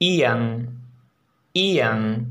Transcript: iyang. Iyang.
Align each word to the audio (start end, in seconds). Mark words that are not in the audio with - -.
iyang. 0.00 0.66
Iyang. 1.52 2.24